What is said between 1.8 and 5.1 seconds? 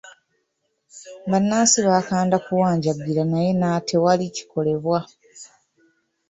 baakanda kuwanjagira naye na tewali kikolebwa.